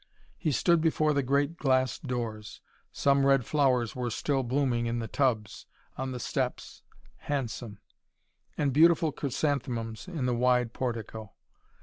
[0.35, 2.59] He stood before the great glass doors.
[2.91, 6.81] Some red flowers still were blooming in the tubs, on the steps,
[7.17, 7.77] handsome:
[8.57, 11.33] and beautiful chrysanthemums in the wide portico.